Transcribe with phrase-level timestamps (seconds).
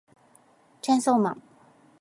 [0.81, 1.43] チェーンソーマン